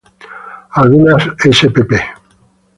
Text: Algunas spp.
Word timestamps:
Algunas 0.71 1.21
spp. 1.45 1.91